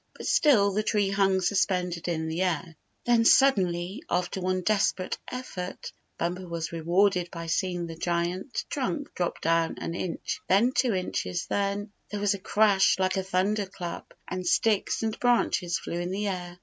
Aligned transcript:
But 0.15 0.25
still 0.25 0.71
the 0.71 0.81
tree 0.81 1.11
hung 1.11 1.41
suspended 1.41 2.07
in 2.07 2.27
the 2.27 2.41
air. 2.41 2.75
Then 3.05 3.23
suddenly, 3.23 4.01
after 4.09 4.41
one 4.41 4.61
desperate 4.61 5.19
effort, 5.31 5.91
Bumper 6.17 6.47
was 6.47 6.71
rewarded 6.71 7.29
by 7.29 7.45
seeing 7.45 7.85
the 7.85 7.93
giant 7.95 8.65
trunk 8.67 9.13
drop 9.13 9.41
down 9.41 9.77
an 9.77 9.93
inch 9.93 10.41
then 10.49 10.71
two 10.71 10.95
inches, 10.95 11.45
then— 11.45 11.91
There 12.09 12.19
was 12.19 12.33
a 12.33 12.39
crash 12.39 12.97
like 12.97 13.15
a 13.15 13.21
thunder 13.21 13.67
clap, 13.67 14.15
and 14.27 14.47
sticks 14.47 15.03
and 15.03 15.19
branches 15.19 15.77
flew 15.77 15.99
in 15.99 16.09
the 16.09 16.29
air. 16.29 16.57